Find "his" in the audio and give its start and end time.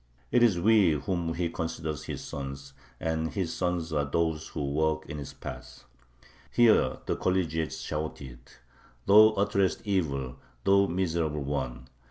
2.05-2.23, 3.29-3.53, 5.19-5.31